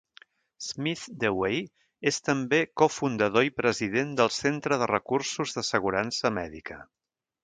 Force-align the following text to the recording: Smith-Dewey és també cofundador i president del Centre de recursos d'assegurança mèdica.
Smith-Dewey 0.67 1.59
és 2.11 2.17
també 2.29 2.61
cofundador 2.83 3.45
i 3.49 3.53
president 3.57 4.15
del 4.21 4.31
Centre 4.41 4.79
de 4.85 4.91
recursos 4.95 5.53
d'assegurança 5.59 6.33
mèdica. 6.39 6.79